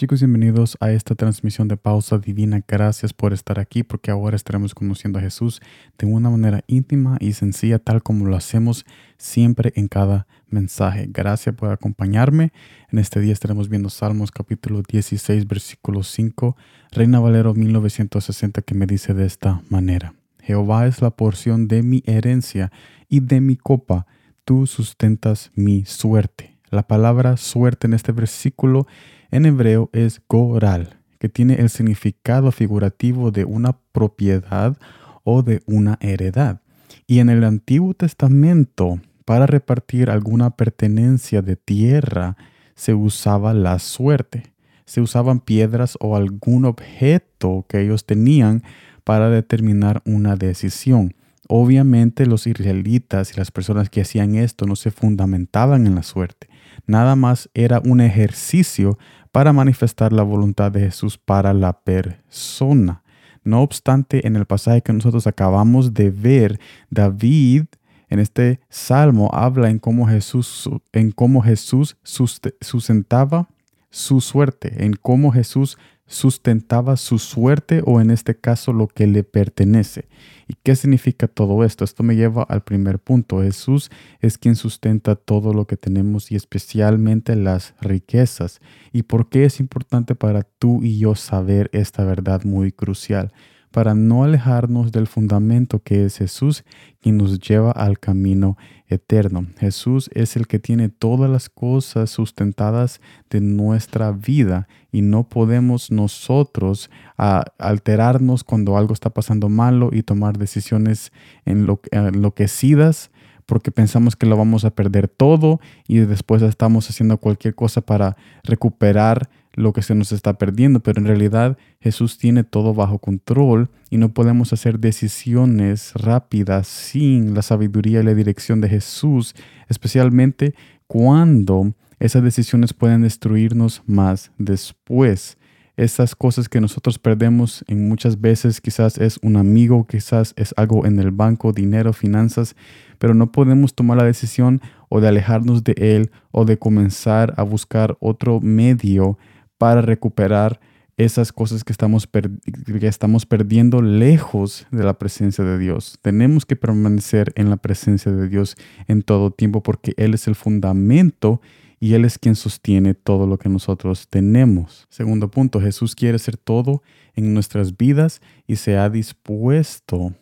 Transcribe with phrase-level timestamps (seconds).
[0.00, 2.64] Chicos, bienvenidos a esta transmisión de Pausa Divina.
[2.66, 5.60] Gracias por estar aquí porque ahora estaremos conociendo a Jesús
[5.98, 8.86] de una manera íntima y sencilla tal como lo hacemos
[9.18, 11.06] siempre en cada mensaje.
[11.12, 12.50] Gracias por acompañarme.
[12.90, 16.56] En este día estaremos viendo Salmos capítulo 16 versículo 5,
[16.92, 20.14] Reina Valero 1960 que me dice de esta manera.
[20.40, 22.72] Jehová es la porción de mi herencia
[23.10, 24.06] y de mi copa.
[24.46, 26.56] Tú sustentas mi suerte.
[26.70, 28.86] La palabra suerte en este versículo
[29.30, 34.76] en hebreo es goral, que tiene el significado figurativo de una propiedad
[35.24, 36.60] o de una heredad.
[37.06, 42.36] Y en el Antiguo Testamento, para repartir alguna pertenencia de tierra,
[42.74, 44.54] se usaba la suerte.
[44.86, 48.62] Se usaban piedras o algún objeto que ellos tenían
[49.04, 51.14] para determinar una decisión.
[51.48, 56.48] Obviamente los israelitas y las personas que hacían esto no se fundamentaban en la suerte.
[56.86, 58.98] Nada más era un ejercicio
[59.32, 63.02] para manifestar la voluntad de Jesús para la persona.
[63.42, 67.64] No obstante, en el pasaje que nosotros acabamos de ver, David
[68.08, 73.48] en este salmo habla en cómo Jesús, en cómo Jesús sustentaba
[73.90, 75.76] su suerte, en cómo Jesús
[76.10, 80.08] sustentaba su suerte o en este caso lo que le pertenece.
[80.48, 81.84] ¿Y qué significa todo esto?
[81.84, 83.42] Esto me lleva al primer punto.
[83.42, 88.60] Jesús es quien sustenta todo lo que tenemos y especialmente las riquezas.
[88.92, 93.32] ¿Y por qué es importante para tú y yo saber esta verdad muy crucial?
[93.70, 96.64] Para no alejarnos del fundamento que es Jesús,
[97.00, 98.56] quien nos lleva al camino
[98.88, 99.46] eterno.
[99.58, 105.90] Jesús es el que tiene todas las cosas sustentadas de nuestra vida y no podemos
[105.90, 111.12] nosotros alterarnos cuando algo está pasando malo y tomar decisiones
[111.44, 113.10] enloquecidas
[113.50, 118.16] porque pensamos que lo vamos a perder todo y después estamos haciendo cualquier cosa para
[118.44, 123.70] recuperar lo que se nos está perdiendo, pero en realidad Jesús tiene todo bajo control
[123.90, 129.34] y no podemos hacer decisiones rápidas sin la sabiduría y la dirección de Jesús,
[129.68, 130.54] especialmente
[130.86, 135.36] cuando esas decisiones pueden destruirnos más después.
[135.76, 140.84] Esas cosas que nosotros perdemos en muchas veces quizás es un amigo, quizás es algo
[140.84, 142.54] en el banco, dinero, finanzas,
[142.98, 144.60] pero no podemos tomar la decisión
[144.90, 149.16] o de alejarnos de él o de comenzar a buscar otro medio
[149.60, 150.58] para recuperar
[150.96, 155.98] esas cosas que estamos, que estamos perdiendo lejos de la presencia de Dios.
[156.00, 158.56] Tenemos que permanecer en la presencia de Dios
[158.88, 161.42] en todo tiempo porque Él es el fundamento
[161.78, 164.86] y Él es quien sostiene todo lo que nosotros tenemos.
[164.88, 166.82] Segundo punto, Jesús quiere ser todo
[167.14, 170.14] en nuestras vidas y se ha dispuesto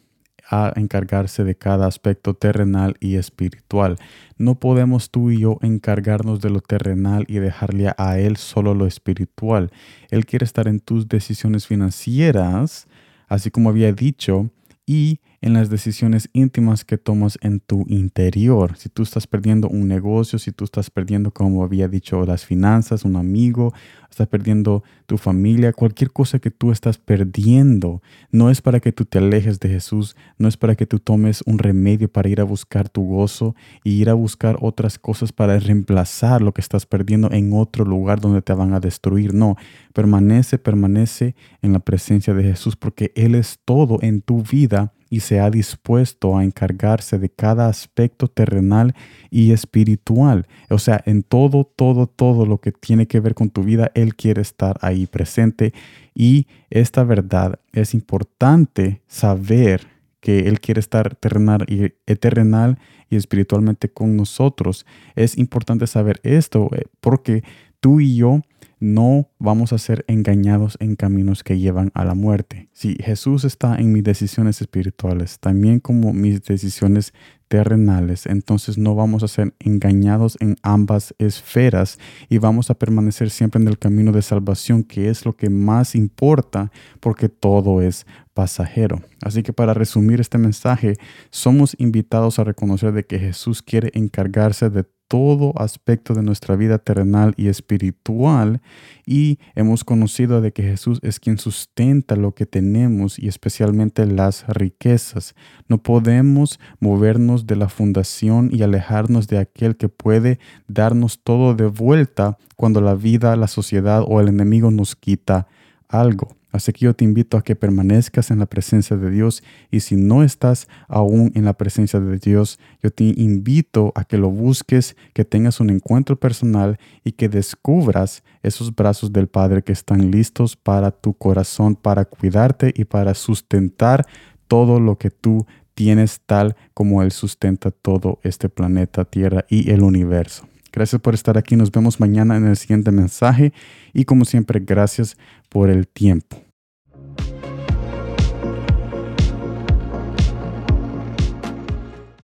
[0.50, 3.98] a encargarse de cada aspecto terrenal y espiritual.
[4.38, 8.86] No podemos tú y yo encargarnos de lo terrenal y dejarle a Él solo lo
[8.86, 9.70] espiritual.
[10.10, 12.86] Él quiere estar en tus decisiones financieras,
[13.28, 14.50] así como había dicho,
[14.86, 18.76] y en las decisiones íntimas que tomas en tu interior.
[18.76, 23.04] Si tú estás perdiendo un negocio, si tú estás perdiendo, como había dicho, las finanzas,
[23.04, 23.72] un amigo,
[24.10, 29.04] estás perdiendo tu familia, cualquier cosa que tú estás perdiendo, no es para que tú
[29.04, 32.44] te alejes de Jesús, no es para que tú tomes un remedio para ir a
[32.44, 37.30] buscar tu gozo y ir a buscar otras cosas para reemplazar lo que estás perdiendo
[37.30, 39.34] en otro lugar donde te van a destruir.
[39.34, 39.56] No,
[39.92, 45.20] permanece, permanece en la presencia de Jesús porque Él es todo en tu vida y
[45.20, 48.94] se ha dispuesto a encargarse de cada aspecto terrenal
[49.30, 50.46] y espiritual.
[50.70, 54.14] O sea, en todo, todo, todo lo que tiene que ver con tu vida, Él
[54.14, 55.72] quiere estar ahí presente.
[56.14, 59.86] Y esta verdad es importante saber
[60.20, 64.84] que Él quiere estar terrenal y, terrenal y espiritualmente con nosotros.
[65.14, 67.44] Es importante saber esto eh, porque
[67.80, 68.42] tú y yo
[68.80, 72.68] no vamos a ser engañados en caminos que llevan a la muerte.
[72.72, 77.12] Si Jesús está en mis decisiones espirituales, también como mis decisiones
[77.48, 81.98] terrenales, entonces no vamos a ser engañados en ambas esferas
[82.28, 85.94] y vamos a permanecer siempre en el camino de salvación, que es lo que más
[85.94, 86.70] importa,
[87.00, 89.02] porque todo es pasajero.
[89.22, 90.94] Así que para resumir este mensaje,
[91.30, 96.78] somos invitados a reconocer de que Jesús quiere encargarse de todo aspecto de nuestra vida
[96.78, 98.60] terrenal y espiritual
[99.06, 104.46] y hemos conocido de que Jesús es quien sustenta lo que tenemos y especialmente las
[104.46, 105.34] riquezas.
[105.66, 110.38] No podemos movernos de la fundación y alejarnos de aquel que puede
[110.68, 115.48] darnos todo de vuelta cuando la vida, la sociedad o el enemigo nos quita
[115.88, 116.37] algo.
[116.50, 119.96] Así que yo te invito a que permanezcas en la presencia de Dios y si
[119.96, 124.96] no estás aún en la presencia de Dios, yo te invito a que lo busques,
[125.12, 130.56] que tengas un encuentro personal y que descubras esos brazos del Padre que están listos
[130.56, 134.06] para tu corazón, para cuidarte y para sustentar
[134.46, 139.82] todo lo que tú tienes tal como Él sustenta todo este planeta Tierra y el
[139.82, 140.48] universo.
[140.72, 141.56] Gracias por estar aquí.
[141.56, 143.52] Nos vemos mañana en el siguiente mensaje.
[143.92, 145.16] Y como siempre, gracias
[145.48, 146.47] por el tiempo.